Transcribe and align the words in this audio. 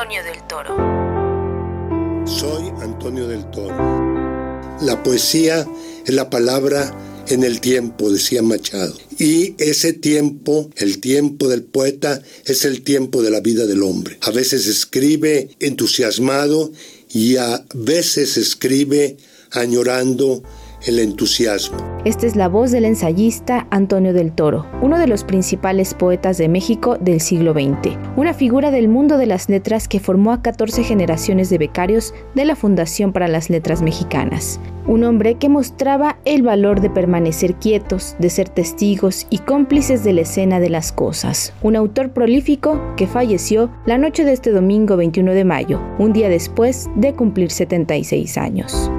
Antonio 0.00 0.22
del 0.22 0.46
Toro. 0.46 0.76
Soy 2.24 2.68
Antonio 2.80 3.26
del 3.26 3.50
Toro. 3.50 3.74
La 4.80 5.02
poesía 5.02 5.66
es 6.06 6.14
la 6.14 6.30
palabra 6.30 6.96
en 7.26 7.42
el 7.42 7.60
tiempo, 7.60 8.08
decía 8.08 8.40
Machado. 8.40 8.94
Y 9.18 9.56
ese 9.58 9.92
tiempo, 9.92 10.70
el 10.76 11.00
tiempo 11.00 11.48
del 11.48 11.64
poeta, 11.64 12.22
es 12.44 12.64
el 12.64 12.82
tiempo 12.82 13.22
de 13.22 13.32
la 13.32 13.40
vida 13.40 13.66
del 13.66 13.82
hombre. 13.82 14.18
A 14.20 14.30
veces 14.30 14.68
escribe 14.68 15.50
entusiasmado 15.58 16.70
y 17.10 17.34
a 17.34 17.64
veces 17.74 18.36
escribe 18.36 19.16
añorando 19.50 20.44
el 20.86 20.98
entusiasmo. 20.98 21.76
Esta 22.04 22.26
es 22.26 22.36
la 22.36 22.48
voz 22.48 22.70
del 22.70 22.84
ensayista 22.84 23.66
Antonio 23.70 24.12
del 24.12 24.32
Toro, 24.32 24.66
uno 24.80 24.98
de 24.98 25.08
los 25.08 25.24
principales 25.24 25.94
poetas 25.94 26.38
de 26.38 26.48
México 26.48 26.96
del 26.98 27.20
siglo 27.20 27.52
XX, 27.52 27.96
una 28.16 28.34
figura 28.34 28.70
del 28.70 28.88
mundo 28.88 29.18
de 29.18 29.26
las 29.26 29.48
letras 29.48 29.88
que 29.88 30.00
formó 30.00 30.32
a 30.32 30.42
14 30.42 30.84
generaciones 30.84 31.50
de 31.50 31.58
becarios 31.58 32.14
de 32.34 32.44
la 32.44 32.56
Fundación 32.56 33.12
para 33.12 33.28
las 33.28 33.50
Letras 33.50 33.82
Mexicanas. 33.82 34.60
Un 34.86 35.04
hombre 35.04 35.34
que 35.34 35.50
mostraba 35.50 36.18
el 36.24 36.42
valor 36.42 36.80
de 36.80 36.88
permanecer 36.88 37.56
quietos, 37.56 38.16
de 38.18 38.30
ser 38.30 38.48
testigos 38.48 39.26
y 39.28 39.38
cómplices 39.38 40.02
de 40.02 40.14
la 40.14 40.22
escena 40.22 40.60
de 40.60 40.70
las 40.70 40.92
cosas. 40.92 41.52
Un 41.62 41.76
autor 41.76 42.12
prolífico 42.12 42.80
que 42.96 43.06
falleció 43.06 43.70
la 43.84 43.98
noche 43.98 44.24
de 44.24 44.32
este 44.32 44.50
domingo 44.50 44.96
21 44.96 45.32
de 45.32 45.44
mayo, 45.44 45.82
un 45.98 46.14
día 46.14 46.30
después 46.30 46.88
de 46.96 47.12
cumplir 47.12 47.50
76 47.50 48.38
años. 48.38 48.90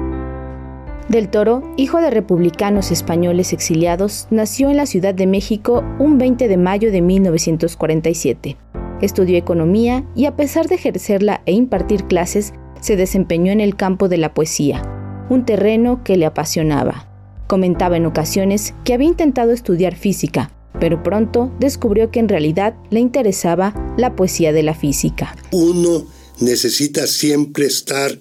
Del 1.10 1.28
Toro, 1.28 1.64
hijo 1.76 2.00
de 2.00 2.08
republicanos 2.08 2.92
españoles 2.92 3.52
exiliados, 3.52 4.28
nació 4.30 4.70
en 4.70 4.76
la 4.76 4.86
Ciudad 4.86 5.12
de 5.12 5.26
México 5.26 5.82
un 5.98 6.18
20 6.18 6.46
de 6.46 6.56
mayo 6.56 6.92
de 6.92 7.00
1947. 7.00 8.56
Estudió 9.00 9.36
economía 9.36 10.08
y 10.14 10.26
a 10.26 10.36
pesar 10.36 10.68
de 10.68 10.76
ejercerla 10.76 11.42
e 11.46 11.52
impartir 11.52 12.04
clases, 12.04 12.52
se 12.80 12.94
desempeñó 12.94 13.50
en 13.50 13.60
el 13.60 13.74
campo 13.74 14.08
de 14.08 14.18
la 14.18 14.34
poesía, 14.34 14.82
un 15.28 15.44
terreno 15.44 16.04
que 16.04 16.16
le 16.16 16.26
apasionaba. 16.26 17.08
Comentaba 17.48 17.96
en 17.96 18.06
ocasiones 18.06 18.72
que 18.84 18.94
había 18.94 19.08
intentado 19.08 19.50
estudiar 19.50 19.96
física, 19.96 20.52
pero 20.78 21.02
pronto 21.02 21.50
descubrió 21.58 22.12
que 22.12 22.20
en 22.20 22.28
realidad 22.28 22.76
le 22.90 23.00
interesaba 23.00 23.74
la 23.96 24.14
poesía 24.14 24.52
de 24.52 24.62
la 24.62 24.74
física. 24.74 25.34
Uno 25.50 26.06
necesita 26.38 27.08
siempre 27.08 27.66
estar 27.66 28.16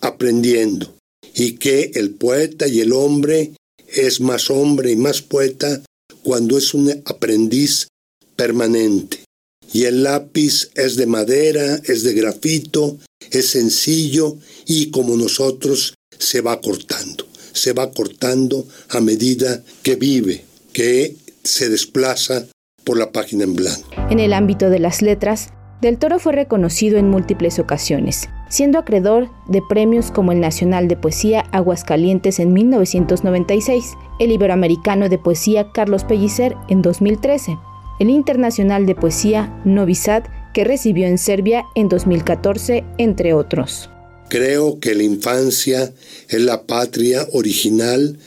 aprendiendo 0.00 0.99
y 1.34 1.52
que 1.52 1.92
el 1.94 2.10
poeta 2.10 2.66
y 2.66 2.80
el 2.80 2.92
hombre 2.92 3.52
es 3.88 4.20
más 4.20 4.50
hombre 4.50 4.92
y 4.92 4.96
más 4.96 5.22
poeta 5.22 5.82
cuando 6.22 6.58
es 6.58 6.74
un 6.74 6.90
aprendiz 7.04 7.88
permanente. 8.36 9.24
Y 9.72 9.84
el 9.84 10.02
lápiz 10.02 10.70
es 10.74 10.96
de 10.96 11.06
madera, 11.06 11.80
es 11.84 12.02
de 12.02 12.12
grafito, 12.14 12.98
es 13.30 13.50
sencillo 13.50 14.36
y 14.66 14.90
como 14.90 15.16
nosotros 15.16 15.94
se 16.18 16.40
va 16.40 16.60
cortando, 16.60 17.26
se 17.52 17.72
va 17.72 17.90
cortando 17.92 18.66
a 18.88 19.00
medida 19.00 19.62
que 19.82 19.96
vive, 19.96 20.44
que 20.72 21.16
se 21.44 21.68
desplaza 21.68 22.46
por 22.84 22.98
la 22.98 23.12
página 23.12 23.44
en 23.44 23.54
blanco. 23.54 23.88
En 24.10 24.18
el 24.18 24.32
ámbito 24.32 24.70
de 24.70 24.80
las 24.80 25.02
letras, 25.02 25.50
Del 25.80 25.98
Toro 25.98 26.18
fue 26.18 26.32
reconocido 26.32 26.98
en 26.98 27.08
múltiples 27.08 27.58
ocasiones 27.58 28.28
siendo 28.50 28.78
acreedor 28.78 29.30
de 29.48 29.62
premios 29.66 30.10
como 30.10 30.32
el 30.32 30.40
Nacional 30.40 30.88
de 30.88 30.96
Poesía 30.96 31.42
Aguascalientes 31.52 32.40
en 32.40 32.52
1996, 32.52 33.84
el 34.18 34.32
Iberoamericano 34.32 35.08
de 35.08 35.18
Poesía 35.18 35.70
Carlos 35.72 36.04
Pellicer 36.04 36.56
en 36.68 36.82
2013, 36.82 37.56
el 38.00 38.10
Internacional 38.10 38.86
de 38.86 38.96
Poesía 38.96 39.62
Novi 39.64 39.94
Sad 39.94 40.24
que 40.52 40.64
recibió 40.64 41.06
en 41.06 41.16
Serbia 41.16 41.64
en 41.76 41.88
2014, 41.88 42.84
entre 42.98 43.34
otros. 43.34 43.88
Creo 44.28 44.80
que 44.80 44.96
la 44.96 45.04
infancia 45.04 45.92
es 46.28 46.40
la 46.40 46.62
patria 46.62 47.26
original 47.32 48.18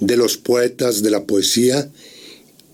de 0.00 0.16
los 0.16 0.36
poetas 0.36 1.02
de 1.02 1.10
la 1.10 1.24
poesía 1.24 1.88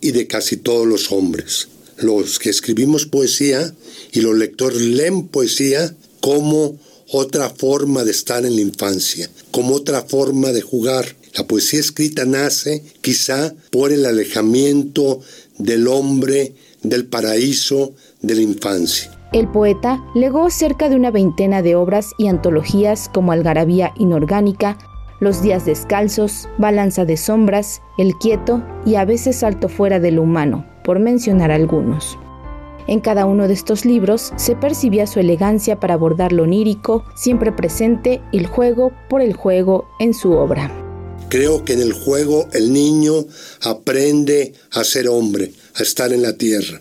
y 0.00 0.12
de 0.12 0.26
casi 0.26 0.56
todos 0.56 0.86
los 0.86 1.12
hombres. 1.12 1.68
Los 1.98 2.38
que 2.38 2.50
escribimos 2.50 3.06
poesía 3.06 3.72
y 4.12 4.20
los 4.20 4.36
lectores 4.36 4.80
leen 4.80 5.28
poesía 5.28 5.94
como 6.20 6.78
otra 7.12 7.50
forma 7.50 8.04
de 8.04 8.10
estar 8.10 8.44
en 8.44 8.56
la 8.56 8.62
infancia, 8.62 9.28
como 9.50 9.74
otra 9.74 10.02
forma 10.02 10.48
de 10.48 10.62
jugar. 10.62 11.04
La 11.36 11.46
poesía 11.46 11.80
escrita 11.80 12.24
nace 12.24 12.82
quizá 13.00 13.54
por 13.70 13.92
el 13.92 14.06
alejamiento 14.06 15.20
del 15.58 15.88
hombre 15.88 16.54
del 16.82 17.06
paraíso 17.06 17.92
de 18.22 18.34
la 18.34 18.42
infancia. 18.42 19.10
El 19.32 19.48
poeta 19.50 20.04
legó 20.14 20.48
cerca 20.50 20.88
de 20.88 20.94
una 20.94 21.10
veintena 21.10 21.60
de 21.60 21.74
obras 21.74 22.10
y 22.18 22.28
antologías 22.28 23.10
como 23.12 23.32
Algarabía 23.32 23.92
Inorgánica, 23.98 24.78
Los 25.20 25.42
Días 25.42 25.66
Descalzos, 25.66 26.48
Balanza 26.58 27.04
de 27.04 27.16
Sombras, 27.16 27.80
El 27.98 28.14
Quieto 28.14 28.62
y 28.86 28.94
a 28.94 29.04
veces 29.04 29.36
Salto 29.36 29.68
Fuera 29.68 29.98
de 29.98 30.12
lo 30.12 30.22
Humano, 30.22 30.64
por 30.84 31.00
mencionar 31.00 31.50
algunos. 31.50 32.16
En 32.86 33.00
cada 33.00 33.24
uno 33.24 33.48
de 33.48 33.54
estos 33.54 33.86
libros 33.86 34.32
se 34.36 34.54
percibía 34.54 35.06
su 35.06 35.18
elegancia 35.18 35.80
para 35.80 35.94
abordar 35.94 36.32
lo 36.32 36.42
onírico, 36.42 37.04
siempre 37.16 37.50
presente 37.50 38.20
el 38.32 38.46
juego 38.46 38.92
por 39.08 39.22
el 39.22 39.32
juego 39.32 39.88
en 39.98 40.12
su 40.12 40.32
obra. 40.32 40.70
Creo 41.30 41.64
que 41.64 41.72
en 41.72 41.80
el 41.80 41.94
juego 41.94 42.46
el 42.52 42.72
niño 42.72 43.24
aprende 43.62 44.52
a 44.70 44.84
ser 44.84 45.08
hombre, 45.08 45.52
a 45.74 45.82
estar 45.82 46.12
en 46.12 46.22
la 46.22 46.34
tierra. 46.34 46.80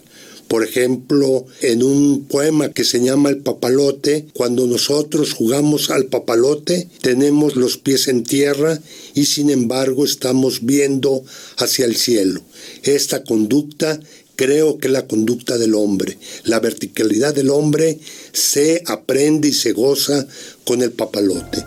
Por 0.54 0.64
ejemplo, 0.64 1.48
en 1.62 1.82
un 1.82 2.26
poema 2.26 2.70
que 2.70 2.84
se 2.84 3.02
llama 3.04 3.30
El 3.30 3.40
papalote, 3.40 4.28
cuando 4.34 4.68
nosotros 4.68 5.34
jugamos 5.34 5.90
al 5.90 6.06
papalote, 6.06 6.88
tenemos 7.02 7.56
los 7.56 7.80
pies 7.80 8.08
en 8.08 8.24
tierra 8.24 8.80
y 9.16 9.26
sin 9.26 9.50
embargo 9.50 10.06
estamos 10.06 10.64
viendo 10.64 11.24
hacia 11.58 11.86
el 11.86 11.96
cielo. 11.96 12.40
Esta 12.84 13.24
conducta 13.24 14.00
creo 14.36 14.78
que 14.78 14.90
la 14.90 15.08
conducta 15.08 15.58
del 15.58 15.74
hombre, 15.74 16.20
la 16.44 16.60
verticalidad 16.60 17.34
del 17.34 17.50
hombre 17.50 17.98
se 18.32 18.84
aprende 18.86 19.48
y 19.48 19.54
se 19.54 19.72
goza 19.72 20.28
con 20.66 20.84
el 20.84 20.92
papalote. 20.92 21.66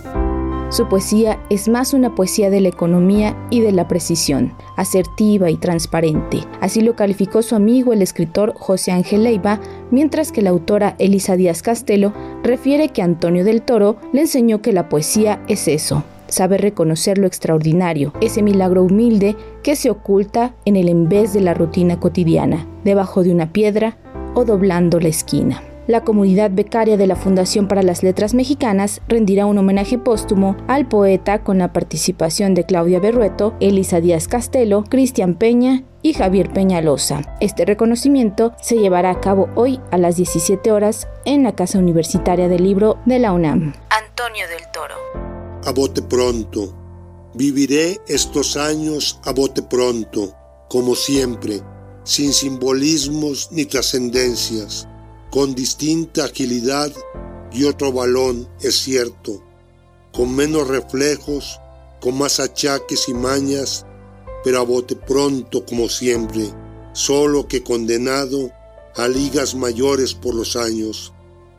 Su 0.68 0.88
poesía 0.88 1.38
es 1.48 1.68
más 1.68 1.94
una 1.94 2.16
poesía 2.16 2.50
de 2.50 2.60
la 2.60 2.68
economía 2.68 3.36
y 3.50 3.60
de 3.60 3.70
la 3.70 3.86
precisión, 3.86 4.52
asertiva 4.76 5.48
y 5.48 5.56
transparente. 5.56 6.40
Así 6.60 6.80
lo 6.80 6.96
calificó 6.96 7.42
su 7.42 7.54
amigo 7.54 7.92
el 7.92 8.02
escritor 8.02 8.52
José 8.56 8.90
Ángel 8.90 9.22
Leiva, 9.22 9.60
mientras 9.92 10.32
que 10.32 10.42
la 10.42 10.50
autora 10.50 10.96
Elisa 10.98 11.36
Díaz 11.36 11.62
Castelo 11.62 12.12
refiere 12.42 12.88
que 12.88 13.00
Antonio 13.00 13.44
del 13.44 13.62
Toro 13.62 13.96
le 14.12 14.22
enseñó 14.22 14.60
que 14.60 14.72
la 14.72 14.88
poesía 14.88 15.40
es 15.46 15.68
eso, 15.68 16.02
sabe 16.26 16.58
reconocer 16.58 17.16
lo 17.18 17.28
extraordinario, 17.28 18.12
ese 18.20 18.42
milagro 18.42 18.82
humilde 18.82 19.36
que 19.62 19.76
se 19.76 19.90
oculta 19.90 20.54
en 20.64 20.74
el 20.74 20.88
en 20.88 21.08
vez 21.08 21.32
de 21.32 21.42
la 21.42 21.54
rutina 21.54 22.00
cotidiana, 22.00 22.66
debajo 22.82 23.22
de 23.22 23.30
una 23.30 23.52
piedra 23.52 23.98
o 24.34 24.44
doblando 24.44 24.98
la 24.98 25.08
esquina. 25.08 25.62
La 25.86 26.02
comunidad 26.02 26.50
becaria 26.52 26.96
de 26.96 27.06
la 27.06 27.16
Fundación 27.16 27.68
para 27.68 27.82
las 27.82 28.02
Letras 28.02 28.34
Mexicanas 28.34 29.00
rendirá 29.08 29.46
un 29.46 29.58
homenaje 29.58 29.98
póstumo 29.98 30.56
al 30.66 30.88
poeta 30.88 31.42
con 31.44 31.58
la 31.58 31.72
participación 31.72 32.54
de 32.54 32.64
Claudia 32.64 32.98
Berrueto, 32.98 33.54
Elisa 33.60 34.00
Díaz 34.00 34.28
Castelo, 34.28 34.84
Cristian 34.84 35.34
Peña 35.34 35.84
y 36.02 36.14
Javier 36.14 36.52
Peñalosa. 36.52 37.22
Este 37.40 37.64
reconocimiento 37.64 38.52
se 38.60 38.78
llevará 38.78 39.10
a 39.10 39.20
cabo 39.20 39.48
hoy 39.54 39.80
a 39.90 39.98
las 39.98 40.16
17 40.16 40.72
horas 40.72 41.08
en 41.24 41.42
la 41.42 41.54
Casa 41.54 41.78
Universitaria 41.78 42.48
del 42.48 42.64
Libro 42.64 42.98
de 43.06 43.18
la 43.18 43.32
UNAM. 43.32 43.74
Antonio 43.90 44.48
del 44.48 44.70
Toro 44.72 45.26
a 45.66 45.72
bote 45.72 46.00
pronto. 46.00 46.72
Viviré 47.34 48.00
estos 48.06 48.56
años 48.56 49.18
a 49.24 49.32
bote 49.32 49.62
pronto, 49.62 50.32
como 50.68 50.94
siempre, 50.94 51.60
sin 52.04 52.32
simbolismos 52.32 53.48
ni 53.50 53.66
trascendencias, 53.66 54.88
con 55.36 55.54
distinta 55.54 56.24
agilidad 56.24 56.90
y 57.52 57.64
otro 57.64 57.92
balón, 57.92 58.48
es 58.62 58.74
cierto, 58.76 59.44
con 60.10 60.34
menos 60.34 60.66
reflejos, 60.66 61.60
con 62.00 62.16
más 62.16 62.40
achaques 62.40 63.06
y 63.10 63.12
mañas, 63.12 63.84
pero 64.42 64.60
a 64.60 64.62
bote 64.62 64.96
pronto 64.96 65.66
como 65.66 65.90
siempre, 65.90 66.48
solo 66.94 67.46
que 67.48 67.62
condenado 67.62 68.50
a 68.94 69.08
ligas 69.08 69.54
mayores 69.54 70.14
por 70.14 70.34
los 70.34 70.56
años. 70.56 71.12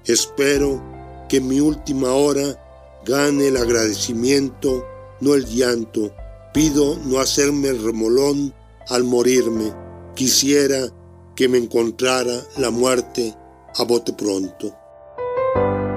Espero 0.06 0.83
que 1.30 1.39
mi 1.39 1.59
última 1.59 2.13
hora 2.13 2.59
gane 3.06 3.50
el 3.50 3.57
agradecimiento, 3.57 4.88
no 5.21 5.35
el 5.35 5.45
llanto. 5.45 6.12
Pido 6.51 6.97
no 7.06 7.19
hacerme 7.19 7.68
el 7.68 7.83
remolón 7.83 8.56
al 8.88 9.03
morirme. 9.03 9.71
Quisiera 10.15 10.91
que 11.35 11.47
me 11.47 11.59
encontrara 11.59 12.41
la 12.57 12.71
muerte 12.71 13.35
a 13.79 13.83
bote 13.83 14.13
pronto. 14.13 14.73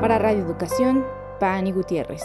Para 0.01 0.19
Radio 0.19 0.43
Educación, 0.45 1.05
Pani 1.39 1.73
Gutiérrez. 1.73 2.23